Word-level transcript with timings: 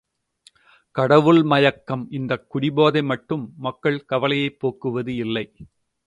கடவுள் 0.95 1.43
மயக்கம் 1.43 2.07
இந்தக் 2.11 2.47
குடிபோதை 2.53 3.03
மட்டும் 3.03 3.43
மக்கள் 3.57 4.05
கவலையைப் 4.05 4.59
போக்குவது 4.59 5.15
இல்லை. 5.15 5.45